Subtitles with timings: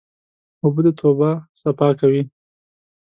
[0.63, 1.29] اوبه د توبه
[1.61, 2.23] صفا کوي.